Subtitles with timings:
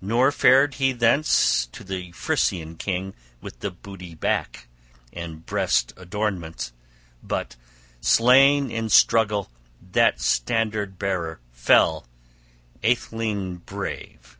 [0.00, 4.68] Nor fared he thence to the Frisian king with the booty back,
[5.12, 6.72] and breast adornments;
[7.22, 7.56] but,
[8.00, 9.50] slain in struggle,
[9.92, 12.06] that standard bearer fell,
[12.82, 14.38] atheling brave.